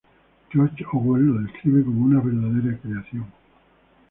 George 0.49 0.83
Orwell 0.93 1.21
lo 1.21 1.41
describe 1.43 1.83
como 1.85 2.05
"...una 2.05 2.19
verdadera 2.21 2.75
creación. 2.79 3.27